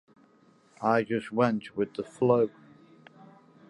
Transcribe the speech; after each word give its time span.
I 0.81 1.03
just 1.03 1.31
went 1.31 1.77
with 1.77 1.93
the 1.93 2.03
flow. 2.03 2.49